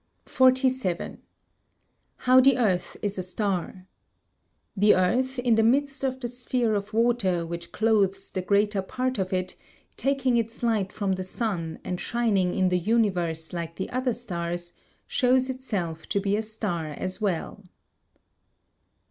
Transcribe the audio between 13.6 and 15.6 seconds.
the other stars, shows